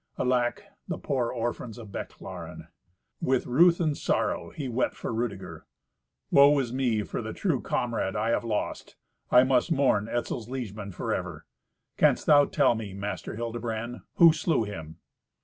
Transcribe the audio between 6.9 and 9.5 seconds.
for the true comrade I have lost. I